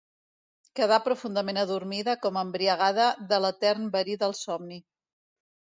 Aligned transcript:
Quedà 0.79 0.97
profundament 1.07 1.59
adormida 1.63 2.15
com 2.25 2.41
embriagada 2.43 3.13
de 3.33 3.41
l’etern 3.45 3.87
verí 3.99 4.21
del 4.25 4.37
somni. 4.45 4.83